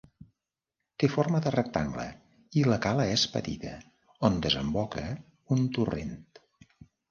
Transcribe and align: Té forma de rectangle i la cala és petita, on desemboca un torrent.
Té 1.01 1.09
forma 1.15 1.41
de 1.47 1.51
rectangle 1.55 2.05
i 2.61 2.65
la 2.71 2.79
cala 2.87 3.05
és 3.17 3.27
petita, 3.35 3.75
on 4.31 4.43
desemboca 4.49 5.07
un 5.59 5.65
torrent. 5.79 6.21